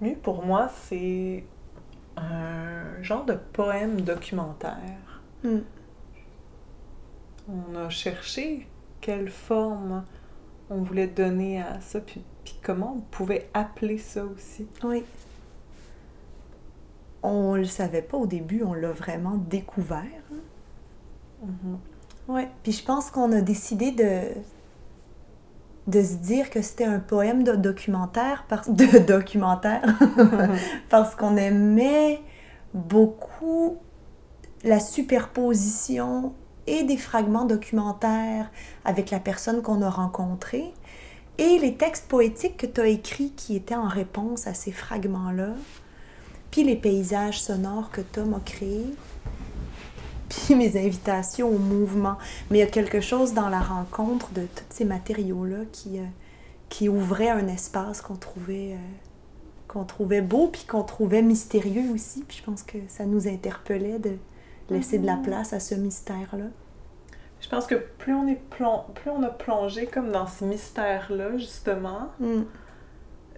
[0.00, 1.44] Lui, pour moi, c'est
[2.16, 5.22] un genre de poème documentaire.
[5.42, 5.58] Mm.
[7.48, 8.66] On a cherché
[9.00, 10.04] quelle forme
[10.68, 14.66] on voulait donner à ça, puis, puis comment on pouvait appeler ça aussi.
[14.82, 15.04] Oui.
[17.22, 20.04] On le savait pas au début, on l'a vraiment découvert.
[20.32, 20.36] hein.
[21.42, 21.78] Mhm.
[22.28, 22.48] Ouais.
[22.62, 24.20] Puis je pense qu'on a décidé de
[25.86, 29.82] de se dire que c'était un poème de documentaire parce de documentaire.
[30.88, 32.20] Parce qu'on aimait
[32.74, 33.78] beaucoup
[34.64, 36.34] la superposition
[36.66, 38.50] et des fragments documentaires
[38.84, 40.74] avec la personne qu'on a rencontrée
[41.38, 45.50] et les textes poétiques que tu as écrits qui étaient en réponse à ces fragments-là,
[46.50, 48.94] puis les paysages sonores que Tom a créés,
[50.54, 52.16] mes invitations au mouvement.
[52.50, 56.04] Mais il y a quelque chose dans la rencontre de tous ces matériaux-là qui, euh,
[56.68, 58.76] qui ouvrait un espace qu'on trouvait, euh,
[59.68, 62.22] qu'on trouvait beau, puis qu'on trouvait mystérieux aussi.
[62.26, 64.16] Puis je pense que ça nous interpellait de
[64.70, 66.46] laisser de la place à ce mystère-là.
[67.40, 68.64] Je pense que plus on, est plus
[69.10, 72.42] on a plongé comme dans ce mystère-là, justement, Mm.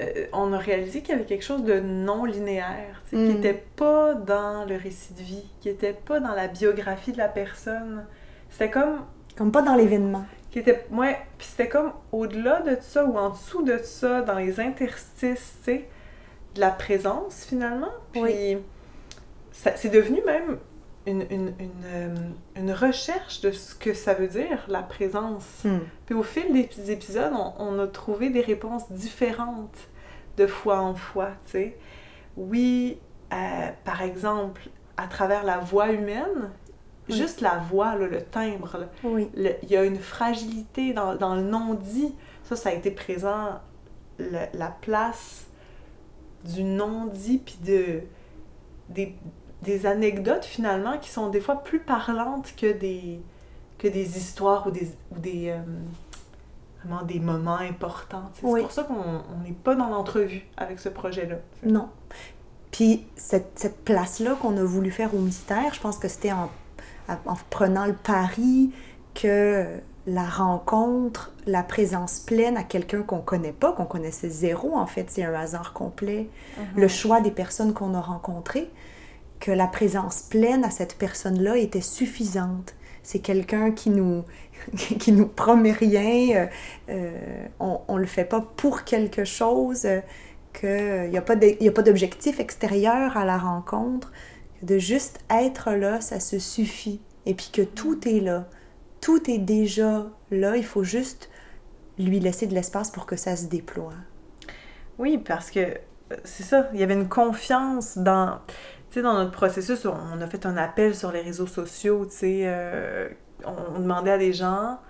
[0.00, 3.16] Euh, on a réalisé qu'il y avait quelque chose de non linéaire, Mm.
[3.28, 7.18] qui n'était pas dans le récit de vie, qui n'était pas dans la biographie de
[7.18, 8.04] la personne.
[8.50, 9.04] C'était comme
[9.36, 10.24] Comme pas dans l'événement.
[10.50, 14.36] qui était ouais, puis c'était comme au-delà de ça ou en dessous de ça dans
[14.38, 15.88] les interstices, tu sais,
[16.54, 17.90] de la présence finalement.
[18.12, 18.58] Puis Oui.
[19.52, 20.58] c'est devenu même
[21.06, 22.14] une, une, une, euh,
[22.56, 25.64] une recherche de ce que ça veut dire la présence.
[25.64, 25.78] Mm.
[26.06, 29.76] Puis au fil des épisodes, on, on a trouvé des réponses différentes
[30.36, 31.76] de fois en fois, tu sais.
[32.36, 32.98] Oui,
[33.32, 34.62] euh, par exemple,
[34.96, 36.50] à travers la voix humaine,
[37.08, 37.16] Oui.
[37.16, 39.28] juste la voix, là, le timbre, là, Oui.
[39.36, 42.14] le- il y a une fragilité dans, dans le non-dit.
[42.44, 43.60] Ça, ça a été présent,
[44.18, 45.46] le- la place
[46.44, 48.00] du non-dit, puis de,
[48.88, 49.14] des,
[49.64, 53.20] des anecdotes finalement qui sont des fois plus parlantes que des,
[53.78, 55.58] que des histoires ou des, ou des, euh,
[56.84, 58.30] vraiment des moments importants.
[58.42, 58.60] Oui.
[58.60, 61.36] C'est pour ça qu'on on n'est pas dans l'entrevue avec ce projet-là.
[61.64, 61.88] Non.
[62.70, 66.50] Puis cette, cette place-là qu'on a voulu faire au mystère, je pense que c'était en,
[67.08, 68.72] en prenant le pari
[69.14, 69.66] que
[70.06, 75.06] la rencontre, la présence pleine à quelqu'un qu'on connaît pas, qu'on connaissait zéro, en fait,
[75.08, 76.28] c'est un hasard complet,
[76.76, 78.70] le choix des personnes qu'on a rencontrées,
[79.44, 82.74] que la présence pleine à cette personne-là était suffisante.
[83.02, 84.24] C'est quelqu'un qui nous,
[84.98, 86.46] qui nous promet rien, euh,
[86.88, 90.00] euh, on, on le fait pas pour quelque chose, euh,
[90.54, 94.12] qu'il n'y a pas d'objectif extérieur à la rencontre,
[94.62, 97.02] de juste être là, ça se suffit.
[97.26, 98.48] Et puis que tout est là,
[99.02, 101.28] tout est déjà là, il faut juste
[101.98, 103.92] lui laisser de l'espace pour que ça se déploie.
[104.98, 105.76] Oui, parce que
[106.24, 108.38] c'est ça, il y avait une confiance dans,
[108.94, 109.86] sais, dans notre processus.
[109.86, 113.08] On a fait un appel sur les réseaux sociaux, tu sais, euh,
[113.44, 114.80] on, demandait à des gens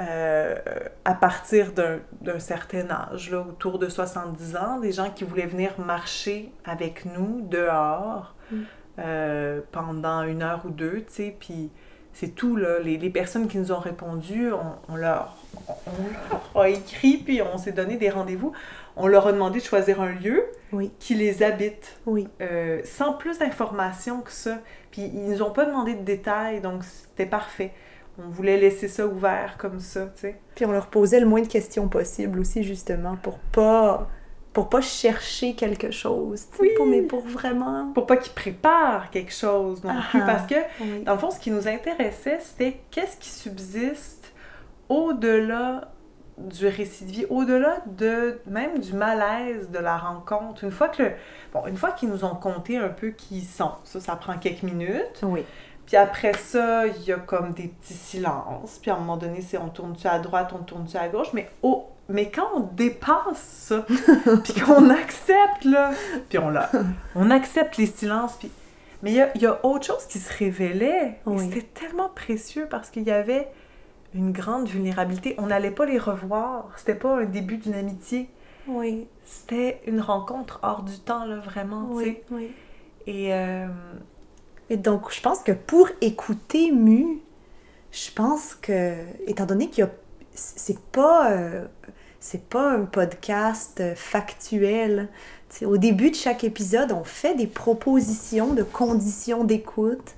[0.00, 0.56] euh,
[1.04, 5.46] à partir d'un d'un certain âge, là, autour de 70 ans, des gens qui voulaient
[5.46, 8.56] venir marcher avec nous dehors Mm.
[8.98, 11.70] euh, pendant une heure ou deux, tu sais, puis
[12.14, 12.78] c'est tout, là.
[12.78, 15.36] Les, les personnes qui nous ont répondu, on, on leur,
[15.86, 18.52] on leur a écrit, puis on s'est donné des rendez-vous.
[18.96, 20.90] On leur a demandé de choisir un lieu Oui.
[21.00, 22.28] qui les habite, Oui.
[22.40, 24.58] euh, sans plus d'informations que ça.
[24.92, 27.72] Puis ils nous ont pas demandé de détails, donc c'était parfait.
[28.24, 30.36] On voulait laisser ça ouvert comme ça, tu sais.
[30.54, 34.08] Puis on leur posait le moins de questions possible aussi, justement, pour pas
[34.54, 36.70] pour pas chercher quelque chose, Oui.
[36.76, 37.90] pour- mais pour vraiment...
[37.92, 41.02] Pour pas qu'ils préparent quelque chose non plus, parce que Oui.
[41.04, 44.32] Dans le fond, ce qui nous intéressait, c'était qu'est-ce qui subsiste
[44.88, 45.90] au-delà
[46.38, 50.64] du récit de vie, au-delà de même du malaise de la rencontre.
[50.64, 51.12] Une fois que le-
[51.52, 54.36] bon, une fois qu'ils nous ont conté un peu qui ils sont, ça, ça prend
[54.38, 55.20] quelques minutes.
[55.22, 55.44] Oui.
[55.86, 58.78] Puis après ça, il y a comme des petits silences.
[58.80, 61.28] Puis à un moment donné, c'est on tourne-tu à droite, on tourne-tu à gauche.
[61.34, 63.84] Mais, au- mais quand on dépasse ça,
[64.44, 65.90] puis qu'on accepte, là,
[66.28, 66.70] puis on, l'a-
[67.14, 68.50] on accepte les silences, puis...
[69.02, 71.20] Mais il y a, y a autre chose qui se révélait.
[71.26, 71.38] Oui.
[71.44, 73.48] C'était tellement précieux parce qu'il y avait
[74.14, 75.34] une grande vulnérabilité.
[75.36, 76.70] On n'allait pas les revoir.
[76.76, 78.30] C'était pas un début d'une amitié.
[78.66, 79.06] Oui.
[79.26, 82.24] C'était une rencontre hors du temps, là, vraiment, tu sais.
[82.30, 82.36] Oui.
[82.38, 82.52] Oui.
[83.06, 83.34] Et...
[83.34, 83.66] euh,
[84.70, 87.20] Et donc, je pense que pour écouter Mu,
[87.92, 88.94] je pense que,
[89.26, 89.90] étant donné qu'il y a.
[90.34, 91.30] C'est pas.
[91.32, 91.66] euh,
[92.18, 95.08] c'est pas un podcast euh, factuel.
[95.62, 100.14] Au début de chaque épisode, on fait des propositions de conditions d'écoute.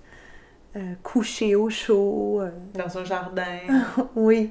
[0.76, 2.40] Euh, coucher au chaud.
[2.42, 3.58] euh, dans un jardin.
[4.16, 4.50] oui.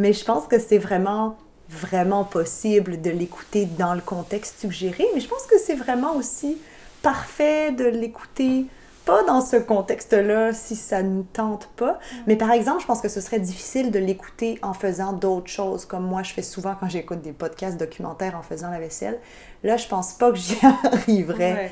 [0.00, 1.38] Mais je pense que c'est vraiment
[1.68, 6.58] vraiment possible de l'écouter dans le contexte suggéré, mais je pense que c'est vraiment aussi
[7.02, 8.66] parfait de l'écouter
[9.06, 11.92] pas dans ce contexte-là si ça ne tente pas.
[11.92, 12.16] Mm.
[12.26, 15.86] Mais par exemple, je pense que ce serait difficile de l'écouter en faisant d'autres choses,
[15.86, 19.18] comme moi je fais souvent quand j'écoute des podcasts documentaires en faisant la vaisselle.
[19.62, 20.58] Là, je pense pas que j'y
[20.92, 21.70] arriverais.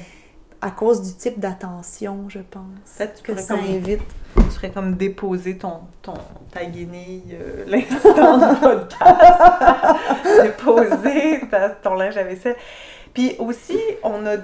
[0.62, 2.62] À cause du type d'attention, je pense.
[2.96, 4.00] Peut-être que ça invite.
[4.34, 6.14] Tu ferais comme déposer ton, ton,
[6.50, 9.42] ta guenille euh, l'instant du podcast.
[10.42, 11.42] déposer
[11.82, 12.56] ton linge à vaisselle.
[13.14, 14.36] Puis aussi, on, a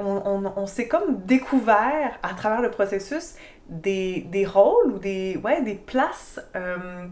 [0.00, 3.36] on, on, s'est comme découvert à travers le processus
[3.68, 7.06] des, des rôles ou des, ouais, des places euh,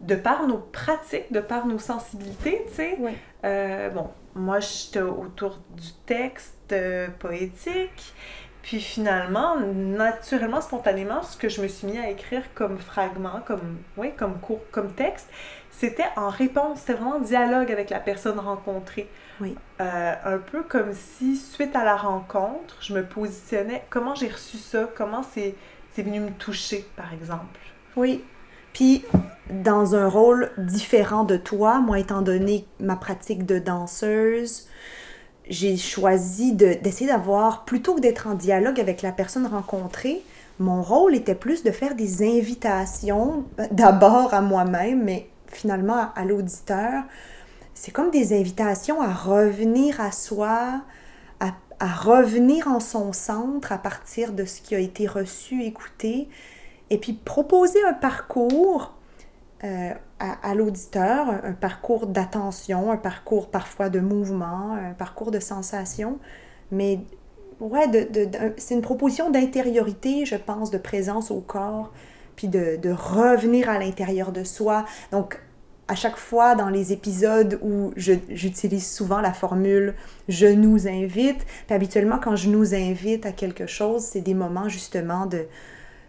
[0.00, 2.98] de par nos pratiques, de par nos sensibilités, tu sais.
[3.44, 8.14] Euh, bon, moi, j'étais autour du texte euh, poétique.
[8.62, 13.76] Puis finalement, naturellement, spontanément, ce que je me suis mis à écrire comme fragment, comme,
[13.98, 15.28] ouais, comme cours, comme texte,
[15.70, 19.10] c'était en réponse, c'était vraiment en dialogue avec la personne rencontrée.
[19.40, 19.56] Oui.
[19.80, 24.58] Euh, un peu comme si, suite à la rencontre, je me positionnais, comment j'ai reçu
[24.58, 25.54] ça, comment c'est
[25.96, 27.58] venu me toucher, par exemple?
[27.96, 28.22] Oui.
[28.72, 29.04] Puis,
[29.50, 34.68] dans un rôle différent de toi, moi, étant donné ma pratique de danseuse,
[35.48, 40.22] j'ai choisi d'essayer d'avoir, plutôt que d'être en dialogue avec la personne rencontrée,
[40.58, 47.04] mon rôle était plus de faire des invitations, d'abord à moi-même, mais finalement à l'auditeur,
[47.74, 50.82] c'est comme des invitations à revenir à soi,
[51.40, 51.52] à,
[51.86, 56.28] revenir en son centre à partir de ce qui a été reçu, écouté,
[56.88, 58.94] et puis proposer un parcours
[59.64, 59.90] euh,
[60.20, 66.18] à, l'auditeur, un, parcours d'attention, un parcours parfois de mouvement, un parcours de sensation,
[66.70, 67.00] mais
[67.60, 67.90] ouais,
[68.56, 71.92] c'est une proposition d'intériorité, je pense, de présence au corps,
[72.36, 74.86] puis de revenir à l'intérieur de soi.
[75.10, 75.38] Donc,
[75.88, 79.94] à chaque fois dans les épisodes où j'utilise souvent la formule
[80.28, 84.68] je nous invite, puis habituellement quand je nous invite à quelque chose, c'est des moments
[84.68, 85.46] justement de,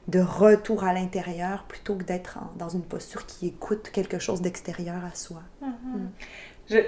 [0.07, 5.03] de retour à l'intérieur plutôt que d'être dans une posture qui écoute quelque chose d'extérieur
[5.03, 5.41] à soi.
[5.61, 5.97] Mm-hmm.
[5.97, 6.09] Mm.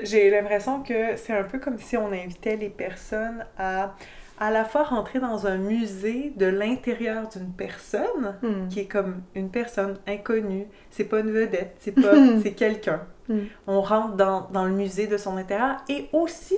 [0.03, 3.95] J'ai l'impression que c'est un peu comme si on invitait les personnes à
[4.39, 8.67] à la fois rentrer dans un musée de l'intérieur d'une personne hmm.
[8.69, 12.13] qui est comme une personne inconnue, c'est pas une vedette, c'est pas
[12.43, 13.01] c'est quelqu'un.
[13.29, 13.45] Hmm.
[13.67, 16.57] On rentre dans, dans, le musée de son intérieur et aussi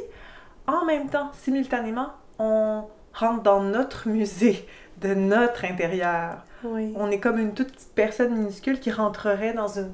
[0.67, 2.83] en même temps simultanément on
[3.13, 4.65] rentre dans notre musée
[5.01, 6.43] de notre intérieur.
[6.63, 9.91] On est comme une toute petite personne minuscule qui rentrerait dans une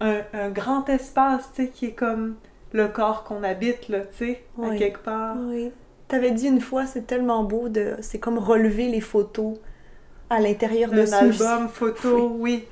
[0.00, 2.36] un, un grand espace, tu sais, qui est comme
[2.72, 5.36] le corps qu'on habite, là, tu sais, à quelque part.
[5.38, 5.72] Oui.
[6.08, 7.96] T'avais dit une fois, c'est tellement beau de.
[8.00, 9.58] C'est comme relever les photos
[10.30, 12.66] à l'intérieur de album photo, oui.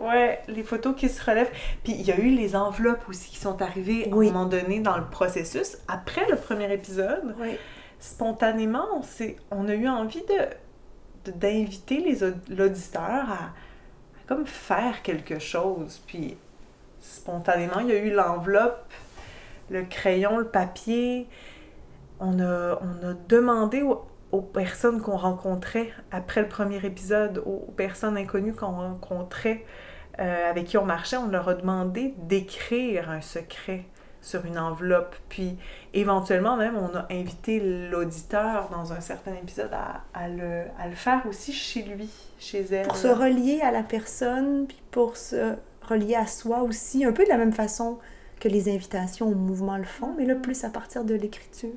[0.00, 1.50] Ouais, les photos qui se relèvent.
[1.82, 4.80] Puis il y a eu les enveloppes aussi qui sont arrivées à un moment donné
[4.80, 7.34] dans le processus, après le premier épisode.
[7.40, 7.56] Oui.
[8.00, 9.02] Spontanément, on,
[9.50, 12.18] on a eu envie de d'inviter
[12.50, 13.50] l'auditeur à, à,
[14.26, 16.02] comme faire quelque chose.
[16.06, 16.36] Puis
[17.00, 18.92] spontanément, il y a eu l'enveloppe,
[19.70, 21.26] le crayon, le papier
[22.20, 28.16] on a, on a demandé aux, personnes qu'on rencontrait après le premier épisode, aux, personnes
[28.16, 29.64] inconnues qu'on rencontrait,
[30.18, 33.84] euh, avec qui on marchait, on leur a demandé d'écrire un secret
[34.24, 35.14] sur une enveloppe.
[35.28, 35.56] Puis
[35.92, 40.94] éventuellement même, on a invité l'auditeur dans un certain épisode à, à, le, à, le,
[40.94, 42.88] faire aussi chez lui, chez elle.
[42.88, 47.24] Pour se relier à la personne, puis pour se relier à soi aussi, un peu
[47.24, 47.98] de la même façon
[48.40, 51.70] que les invitations au mouvement le font, mais là plus à partir de l'écriture.